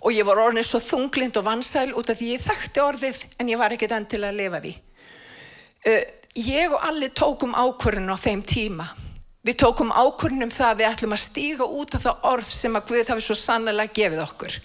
[0.00, 3.52] Og ég var orðin svo þunglind og vansæl út af því ég þekkti orðið en
[3.52, 4.74] ég var ekkert enn til að lifa því.
[6.40, 8.88] Ég og allir tókum ákvörðinu á þeim tíma
[9.40, 12.90] Við tókum ákvörnum það að við ætlum að stíga út af það orð sem að
[12.90, 14.56] Guð hafi svo sannlega gefið okkur.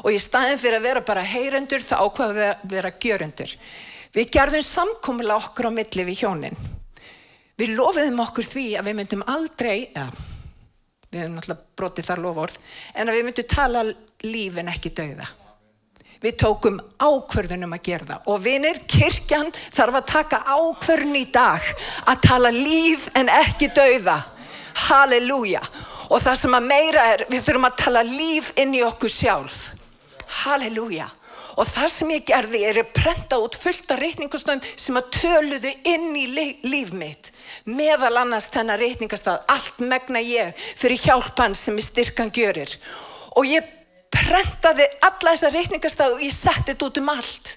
[0.00, 3.52] Og í staðin fyrir að vera bara heyrendur þá ákvaðum við að vera gjörendur.
[4.16, 6.56] Við gerðum samkomiðla okkur á milli við hjónin.
[7.60, 10.08] Við lofiðum okkur því að við myndum aldrei, ja,
[11.10, 12.58] við hefum náttúrulega brotið þar lofórð,
[12.94, 13.84] en að við myndum tala
[14.24, 15.28] lífin ekki dauða.
[16.24, 21.66] Við tókum ákverðunum að gera það og vinir, kirkjan þarf að taka ákverðun í dag
[22.08, 24.16] að tala líf en ekki dauða.
[24.86, 25.60] Halleluja.
[26.08, 29.58] Og það sem að meira er, við þurfum að tala líf inn í okkur sjálf.
[30.40, 31.10] Halleluja.
[31.54, 35.72] Og það sem ég gerði er að prenta út fullt af reikningustöðum sem að töluðu
[35.86, 36.24] inn í
[36.66, 37.30] líf mitt.
[37.64, 42.74] Meðal annars þennar reikningastað, allt megna ég fyrir hjálpan sem ég styrkan gjörir.
[43.38, 43.66] Og ég
[44.14, 47.54] prentaði alla þessa reikningastað og ég setti þetta út um allt.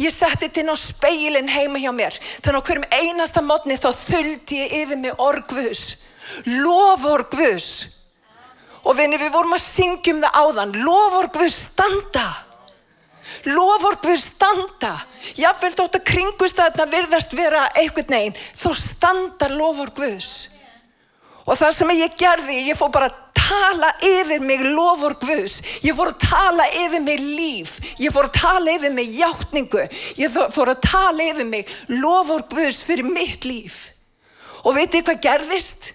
[0.00, 2.16] Ég setti þetta inn á speilin heima hjá mér.
[2.42, 5.84] Þannig að hverjum einasta mótni þá þuldi ég yfir mig orgvus.
[6.48, 7.70] Lofórgvus.
[8.88, 10.76] Og vinni við vorum að syngjum það áðan.
[10.82, 12.28] Lofórgvus standa.
[13.48, 14.94] Lofórgvus standa.
[15.38, 18.36] Jáfnveld átt að kringust að þetta virðast vera eitthvað neginn.
[18.58, 20.32] Þó standa lofórgvus.
[21.48, 23.08] Og það sem ég gerði, ég fór bara
[23.48, 25.60] tala yfir mig lofur Guðs.
[25.84, 27.76] Ég fór að tala yfir mig líf.
[28.00, 29.84] Ég fór að tala yfir mig hjáttningu.
[30.20, 33.78] Ég fór að tala yfir mig lofur Guðs fyrir mitt líf.
[34.66, 35.92] Og veitu hvað gerðist?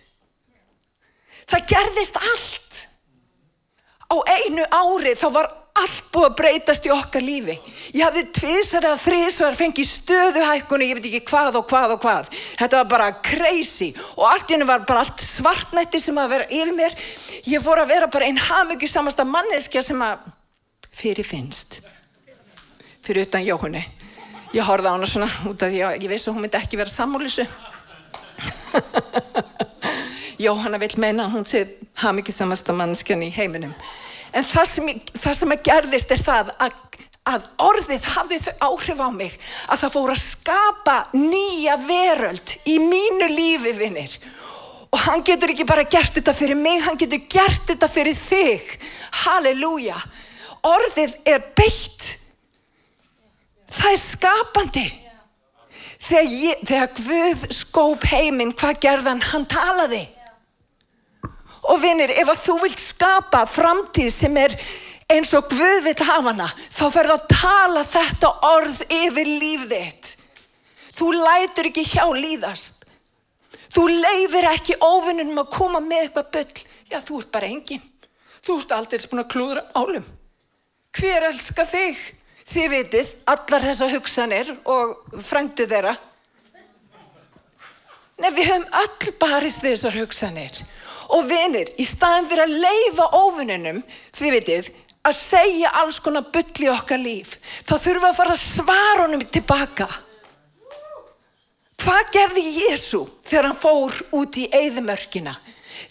[1.52, 2.82] Það gerðist allt.
[4.10, 7.56] Á einu ári þá var allt búið að breytast í okkar lífi.
[7.98, 12.30] Ég hafði tvísar eða þrísar fengið stöðuhækkunni, ég veit ekki hvað og hvað og hvað.
[12.60, 16.50] Þetta var bara crazy og allt í hennu var bara allt svartnætti sem að vera
[16.50, 16.94] yfir mér.
[17.50, 20.30] Ég fór að vera bara einn hafmyggi samasta manneskja sem að
[20.94, 21.82] fyrir finnst.
[23.04, 23.82] Fyrir utan Jóhunni.
[24.54, 26.78] Ég horfði á hana svona út af því að ég veist að hún myndi ekki
[26.78, 27.48] vera sammúlisu.
[30.44, 31.66] Jóhanna vil meina hún sé
[31.98, 33.74] hafmyggi samasta manneskjan í heiminum.
[34.34, 36.78] En það sem, það sem að gerðist er það að,
[37.30, 39.36] að orðið hafði þau áhrif á mig
[39.68, 44.18] að það fór að skapa nýja veröld í mínu lífi vinnir.
[44.94, 48.76] Og hann getur ekki bara gert þetta fyrir mig, hann getur gert þetta fyrir þig.
[49.24, 49.98] Halleluja.
[50.70, 52.12] Orðið er beitt.
[53.74, 54.86] Það er skapandi.
[56.04, 59.24] Þegar, ég, þegar Guð skóp heiminn, hvað gerðan?
[59.32, 60.04] Hann talaði.
[61.72, 64.56] Og vinnir, ef að þú vilt skapa framtíð sem er
[65.14, 70.12] eins og Guð vill hafa hana, þá ferð að tala þetta orð yfir líf þitt.
[70.94, 72.84] Þú lætur ekki hjá líðast.
[73.74, 76.66] Þú leifir ekki ofinnum að koma með eitthvað byll.
[76.92, 77.86] Já, þú ert bara engin.
[78.44, 80.06] Þú ert aldrei búin að klúðra álum.
[80.94, 82.02] Hver elska þig?
[82.44, 85.96] Þið vitið, allar þessa hugsanir og frændu þeirra.
[88.20, 90.60] Nei, við höfum öll barist þessar hugsanir
[91.14, 93.84] og vinir, í staðin fyrir að leifa ofininum,
[94.16, 94.72] þið vitið,
[95.04, 97.36] að segja alls konar byll í okkar líf,
[97.68, 99.90] þá þurfum við að fara að svara honum tilbaka.
[101.84, 105.34] Hvað gerði Jésu þegar hann fór út í eigðumörkina?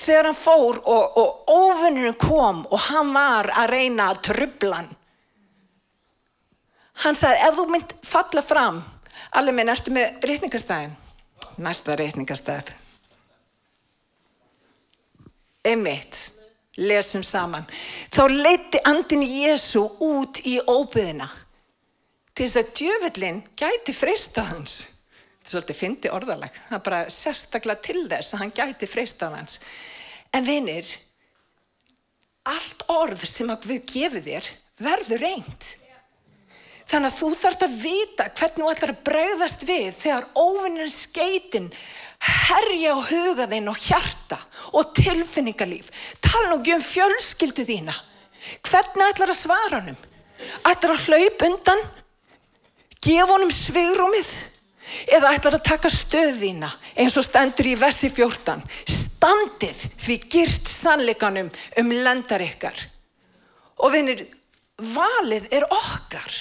[0.00, 4.88] Þegar hann fór og, og ofininum kom og hann var að reyna að trubla hann.
[7.02, 8.80] Hann sagði, ef þú mynd falla fram,
[9.36, 10.96] alveg minn, ertu með reytingastæðin?
[11.60, 12.72] Næsta reytingastæð.
[15.62, 16.18] Emmitt,
[16.82, 17.66] lesum saman.
[18.10, 21.28] Þá leiti andin Jésu út í óbyðina
[22.32, 24.76] til þess að djöfellin gæti freistað hans.
[25.42, 26.58] Þetta er svolítið fyndi orðalag.
[26.68, 29.60] Það er bara sérstaklega til þess að hann gæti freistað hans.
[30.32, 30.88] En vinir,
[32.48, 34.50] allt orð sem að við gefum þér
[34.82, 35.70] verður reynd.
[36.92, 41.68] Þannig að þú þarf að vita hvernig þú ætlar að bregðast við þegar óvinnir skeitin
[42.22, 44.38] herja á hugaðinn og hjarta
[44.72, 45.90] og tilfinningarlíf.
[46.22, 47.94] Tala nú ekki um fjölskyldu þína.
[48.66, 49.98] Hvernig ætlar að svara honum?
[50.66, 51.84] Ætlar að hlaup undan?
[53.02, 54.32] Gef honum svigrúmið?
[55.08, 56.68] Eða ætlar að taka stöðina
[57.00, 58.62] eins og stendur í versi 14.
[58.86, 62.76] Standið því gyrt sannleikanum um lendar ykkar.
[63.82, 64.26] Og vinir,
[64.78, 66.34] valið er okkar.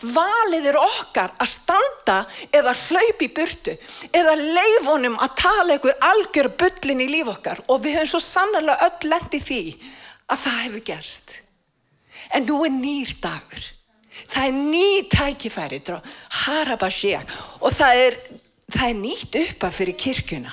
[0.00, 2.16] Valið er okkar að standa
[2.56, 3.74] eða hlaupi í burtu
[4.16, 8.88] eða leifonum að tala ykkur algjör bullin í líf okkar og við höfum svo sannlega
[8.88, 9.60] öll lendi því
[10.30, 11.34] að það hefur gerst.
[12.32, 13.68] En nú er nýr dagur.
[14.30, 15.80] Það er ný tækifæri,
[16.44, 18.18] harabasjek og það er,
[18.70, 20.52] það er nýtt uppa fyrir kirkuna.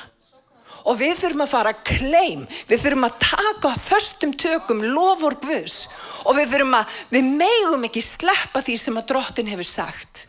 [0.88, 5.82] Og við þurfum að fara kleim, við þurfum að taka förstum tökum lofur Guðs
[6.24, 10.24] og við þurfum að, við megum ekki sleppa því sem að drottin hefur sagt.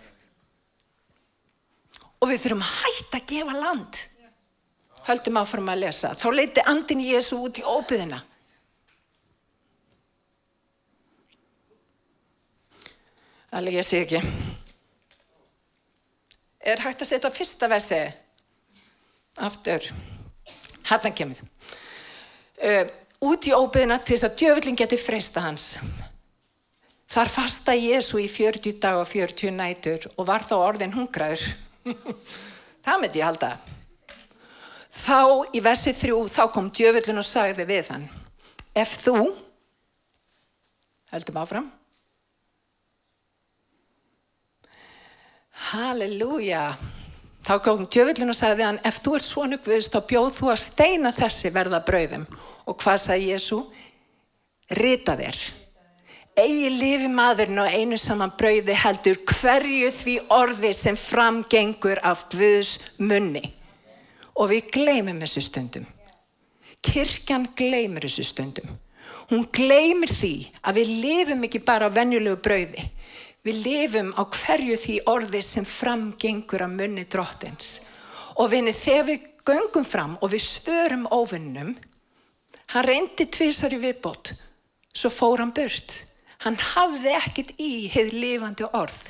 [2.18, 4.02] Og við þurfum að hætta að gefa land.
[5.06, 6.10] Höldum áfram að lesa.
[6.18, 8.18] Þá leiti andin Jésu út í óbyðina.
[13.54, 14.20] Allir ég sé ekki.
[16.60, 18.02] Er hægt að setja fyrsta vesi
[19.38, 19.86] aftur.
[20.88, 21.40] Hanna kemur.
[22.58, 22.84] Uh,
[23.28, 25.76] út í óbyðina til þess að djöfullin geti freysta hans.
[27.08, 31.44] Þar fasta Jésu í 40 dag og 40 nætur og var þá orðin hungraður.
[32.84, 33.54] Það myndi ég halda.
[34.98, 35.20] Þá
[35.54, 38.06] í versi þrjú þá kom djöfullin og sagði við hann.
[38.76, 39.16] Ef þú,
[41.12, 41.68] heldum áfram.
[45.68, 46.62] Halleluja.
[47.48, 50.58] Þá kom djöfullin og sagði hann, ef þú ert svonu Guðs, þá bjóð þú að
[50.60, 52.26] steina þessi verða brauðum.
[52.68, 53.60] Og hvað sagði Jésu?
[54.76, 55.38] Rita þér.
[56.38, 62.74] Egi lifi maðurinn á einu saman brauði heldur hverju því orði sem framgengur af Guðs
[63.00, 63.46] munni.
[64.36, 65.88] Og við gleymum þessu stundum.
[66.84, 68.76] Kirkjan gleymur þessu stundum.
[69.32, 72.84] Hún gleymir því að við lifum ekki bara á venjulegu brauði.
[73.48, 77.78] Við lifum á hverju því orði sem framgengur að munni drottins.
[78.36, 81.70] Og vinni, þegar við göngum fram og við svörum óvinnum,
[82.74, 84.34] hann reyndi tvísar í viðbót,
[84.92, 85.96] svo fór hann burt.
[86.44, 89.00] Hann hafði ekkit í heið lifandi orð,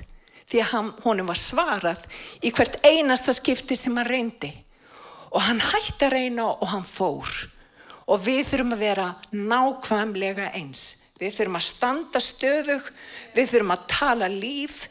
[0.47, 2.07] því að honum var svarað
[2.39, 4.53] í hvert einasta skipti sem hann reyndi.
[5.35, 7.35] Og hann hætti að reyna og hann fór.
[8.07, 11.08] Og við þurfum að vera nákvæmlega eins.
[11.19, 12.91] Við þurfum að standa stöðug,
[13.35, 14.85] við þurfum að tala líf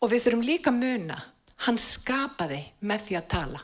[0.00, 1.18] og við þurfum líka að muna.
[1.66, 3.60] Hann skapaði með því að tala.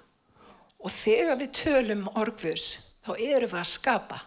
[0.82, 2.68] Og þegar við tölum orgvus,
[3.04, 4.20] þá erum við að skapa.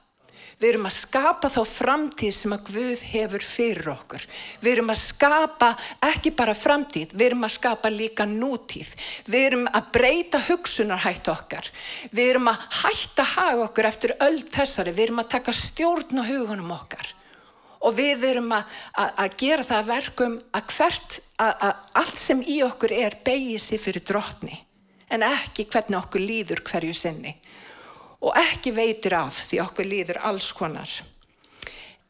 [0.56, 4.24] Við erum að skapa þá framtíð sem að Guð hefur fyrir okkur.
[4.64, 5.72] Við erum að skapa
[6.08, 8.94] ekki bara framtíð, við erum að skapa líka nútíð.
[9.28, 11.68] Við erum að breyta hugsunarhætt okkar.
[12.16, 14.96] Við erum að hætta haga okkur eftir öll þessari.
[14.96, 17.14] Við erum að taka stjórn á hugunum okkar
[17.86, 18.76] og við erum að,
[19.38, 21.66] gera það verkum að hvert, að,
[22.02, 24.58] allt sem í okkur er beigir sér fyrir drotni
[25.14, 27.36] en ekki hvernig okkur líður hverju sinni
[28.26, 30.90] og ekki veitir af því okkur líður alls konar.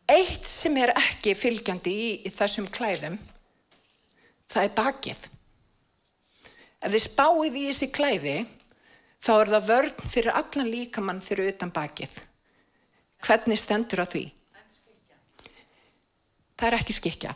[0.08, 3.18] Eitt sem er ekki fylgjandi í þessum klæðum,
[4.48, 5.24] það er bakið.
[6.86, 8.36] Ef þið spáið í þessi klæði,
[9.18, 12.14] þá er það vörn fyrir allan líkamann fyrir utan bakið.
[13.26, 14.28] Hvernig stendur á því?
[16.56, 17.34] Það er ekki skikja.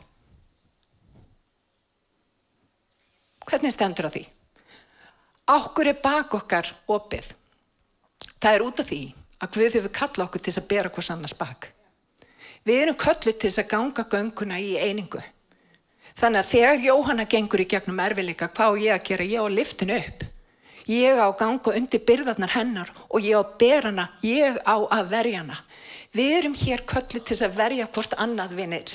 [3.49, 4.23] Hvernig stendur á því?
[5.49, 7.32] Ákkur er bak okkar opið.
[8.39, 9.01] Það er út af því
[9.39, 11.71] að Guð hefur kallað okkur til að bera hvers annars bak.
[12.67, 15.21] Við erum kallið til að ganga gönguna í einingu.
[16.19, 19.27] Þannig að þegar Jóhanna gengur í gegnum erfileika, hvað á ég að gera?
[19.29, 20.25] Ég á að liftin upp.
[20.89, 24.75] Ég á að ganga undir byrðarnar hennar og ég á að bera hana, ég á
[24.77, 25.58] að verja hana.
[26.13, 28.93] Við erum hér kallið til að verja hvort annað vinnir.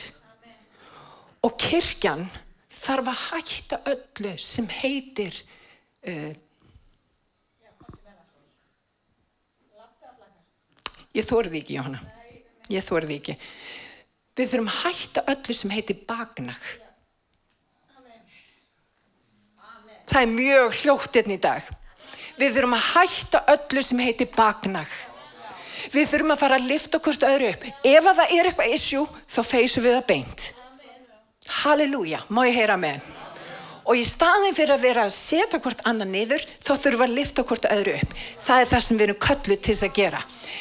[1.45, 2.25] Og kirkjan
[2.73, 5.37] þarf að hætta öllu sem heitir
[6.09, 6.33] uh,
[11.15, 12.01] Ég þórði ekki, Jóhanna.
[12.75, 13.35] Ég þórði ekki.
[14.35, 16.71] Við þurfum að hætta öllu sem heitir bagnag.
[20.11, 21.69] Það er mjög hljótt hérna í dag.
[22.35, 24.99] Við þurfum að hætta öllu sem heitir bagnag.
[25.95, 27.71] Við þurfum að fara að lifta okkur öðru upp.
[27.87, 30.51] Ef að það er eitthvað issue, þá feysum við það beint.
[31.45, 33.05] Halleluja, má ég heyra með
[33.85, 37.17] og í staðin fyrir að vera að setja hvort annan niður þá þurfum við að
[37.19, 40.21] lifta hvort öðru upp það er það sem við erum kölluð til að gera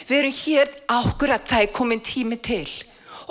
[0.10, 2.66] við erum hér ákvör að það er komin tími til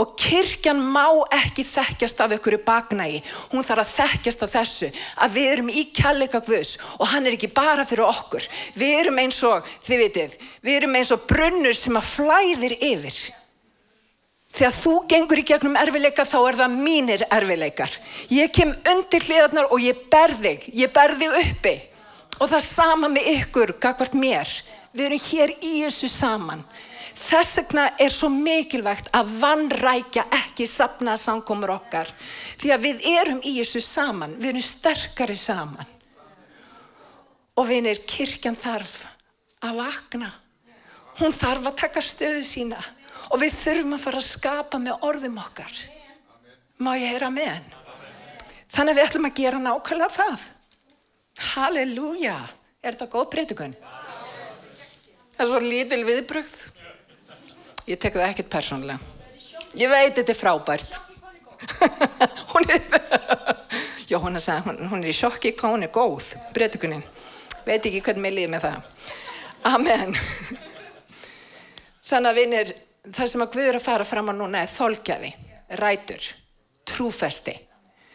[0.01, 1.05] Og kirkjan má
[1.37, 3.19] ekki þekkjast af einhverju baknægi.
[3.53, 4.89] Hún þarf að þekkjast af þessu.
[5.21, 8.47] Að við erum í kjallega Guðs og hann er ekki bara fyrir okkur.
[8.79, 13.21] Við erum eins og, þið vitið, við erum eins og brunnur sem að flæðir yfir.
[14.53, 17.95] Þegar þú gengur í gegnum erfileika þá er það mínir erfileikar.
[18.29, 21.75] Ég kem undir hliðarnar og ég berði, ég berði uppi.
[22.37, 24.51] Og það sama með ykkur, gagvart mér.
[24.93, 26.65] Við erum hér í þessu saman.
[27.17, 32.13] Þess vegna er svo mikilvægt að vannrækja ekki sapna samkomur okkar.
[32.61, 35.93] Því að við erum í þessu saman, við erum sterkari saman.
[37.57, 39.05] Og vinir, kirkjan þarf
[39.65, 40.33] að vakna.
[41.21, 42.81] Hún þarf að taka stöðu sína
[43.33, 45.79] og við þurfum að fara að skapa með orðum okkar.
[46.83, 47.71] Má ég heyra með henn?
[48.73, 50.45] Þannig að við ætlum að gera nákvæmlega það.
[51.53, 52.37] Halleluja!
[52.83, 53.75] Er þetta góð breytikun?
[55.37, 56.55] Það er svo lítil viðbrögð.
[57.89, 58.99] Ég tek það ekkert persónlega.
[59.79, 60.99] Ég veit þetta er frábært.
[62.53, 62.83] hún er,
[64.11, 67.05] já hún er, hún, hún er í sjokki hvað hún er góð, breytikunin.
[67.63, 69.05] Veit ekki hvernig mér líði með það.
[69.71, 70.17] Amen.
[72.11, 72.73] Þannig að vinir,
[73.11, 75.33] það sem að Guður að fara fram á núna er þolkjaði,
[75.81, 76.27] rætur,
[76.87, 77.55] trúfesti.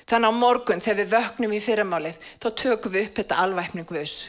[0.08, 4.20] Þannig á morgun þegar við vöknum í fyrramálið þá tökum við upp þetta alvæpning Guðs.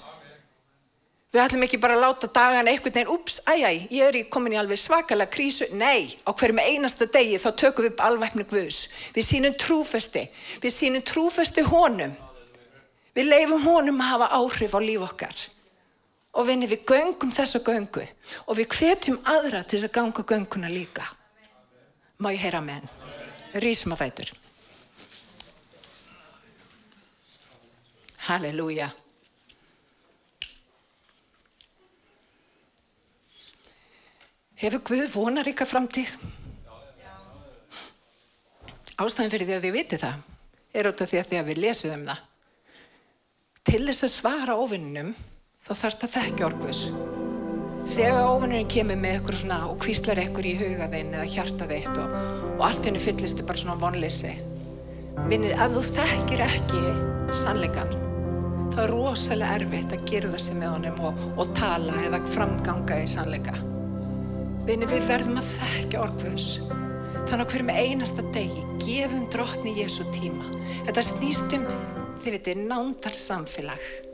[1.28, 4.58] Við ætlum ekki bara að láta dagan einhvern veginn, ups, æjæj, ég er komin í
[4.58, 5.68] alveg svakalega krísu.
[5.76, 8.78] Nei, á hverjum einasta degi þá tökum við upp alvæpning Guðs.
[9.14, 10.24] Við sínum trúfesti,
[10.64, 12.16] við sínum trúfesti honum.
[13.14, 15.46] Við leifum honum að hafa áhrif á líf okkar
[16.36, 18.04] og vinni við göngum þessa göngu
[18.46, 21.06] og við hvetjum aðra til þess að ganga gönguna líka.
[22.18, 22.94] Má ég heyra með henn?
[23.62, 24.32] Rísum að fætur.
[28.28, 28.90] Halleluja.
[34.58, 36.16] Hefur Guð vonar ykkar framtíð?
[38.98, 40.24] Ástæðin fyrir því að þið viti það
[40.74, 42.22] er út af því að því að við lesuðum það.
[43.68, 45.12] Til þess að svara ofinnum
[45.66, 46.82] þá þarf það þekkja orguðs.
[47.88, 52.16] Þegar ofinnurinn kemur með ykkur svona og kvíslar ykkur í hugaðinn eða hjartaðeitt og,
[52.54, 54.34] og allt henni fyllist er bara svona vonleysi.
[55.28, 56.82] Vinnir, ef þú þekkir ekki
[57.34, 57.94] sannleikan,
[58.74, 63.00] þá er rosalega erfitt að gera það sem með honum og, og tala eða framganga
[63.02, 63.56] í sannleika.
[64.68, 66.50] Vinnir, við verðum að þekkja orguðs.
[67.28, 70.44] Þannig að hverjum einasta degi gefum drottni Jésu tíma.
[70.86, 71.66] Þetta snýst um,
[72.20, 74.07] þið veitir, nándar samfélag.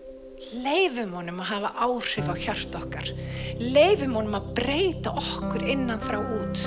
[0.53, 3.09] Leifum honum að hafa áhrif á hjart okkar.
[3.61, 6.67] Leifum honum að breyta okkur innan frá út.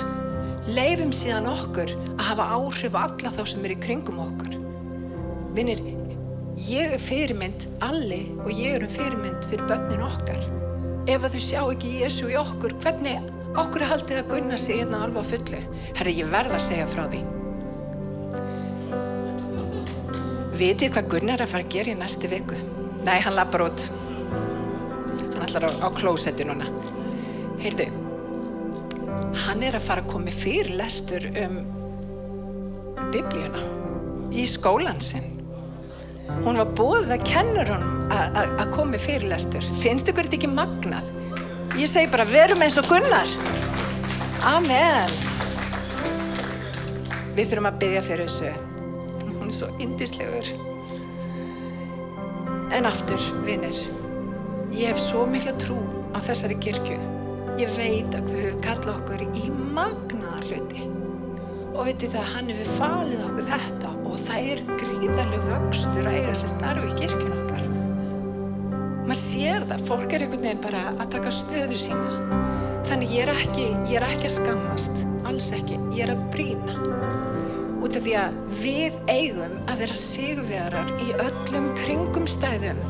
[0.74, 4.56] Leifum síðan okkur að hafa áhrif á alla þá sem er í kringum okkur.
[5.56, 5.82] Vinnir,
[6.68, 10.40] ég er fyrirmynd alli og ég er um fyrirmynd fyrir börnin okkar.
[11.08, 14.82] Ef að þau sjá ekki Jésu í okkur, hvernig okkur er haldið að gunna sig
[14.82, 15.62] hérna alveg á fullu?
[15.94, 17.22] Herri, ég verða að segja frá því.
[20.58, 22.56] Vitið hvað Gunnar er að fara að gera í næstu viku?
[23.08, 23.86] Nei, hann lappar út.
[25.32, 26.66] Hann ætlar á, á klósetti núna.
[27.62, 27.86] Heyrðu,
[29.46, 31.56] hann er að fara að koma fyrir lestur um
[33.08, 33.64] biblíuna
[34.36, 35.24] í skólan sinn.
[36.44, 39.64] Hún var búið að kennur hún að koma fyrir lestur.
[39.80, 41.08] Finnst ykkur þetta ekki magnað?
[41.80, 43.36] Ég segi bara, verum eins og Gunnar.
[44.52, 45.16] Amen.
[47.38, 48.56] Við þurfum að byggja fyrir þessu.
[49.38, 50.67] Hún er svo indislegur.
[52.68, 53.78] En aftur, vinnir,
[54.76, 55.78] ég hef svo mikla trú
[56.12, 56.98] á þessari kirkju.
[57.58, 60.84] Ég veit að við höfum kallað okkur í magnaðar hluti.
[61.72, 66.36] Og veitir það, hann hefur falið okkur þetta og það er gríðarlega vöxtur að eiga
[66.38, 67.64] sér starfi í kirkjun okkar.
[69.08, 72.42] Maður sér það, fólk er einhvern veginn bara að taka stöður sína.
[72.90, 77.17] Þannig ég er ekki, ég er ekki að skammast, alls ekki, ég er að brína.
[77.88, 82.82] Út af því að við eigum að vera sigurvegarar í öllum kringum stæðum.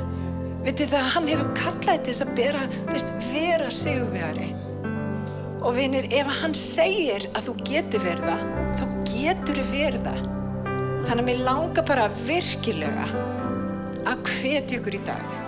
[0.64, 4.48] Vitið það að hann hefur kallaði til þess að bera, veist, vera sigurvegari.
[5.62, 8.34] Og vinir, ef hann segir að þú getur verða,
[8.74, 10.16] þá getur þú verða.
[10.66, 13.06] Þannig að mér langar bara virkilega
[14.02, 15.47] að hvetja ykkur í dag.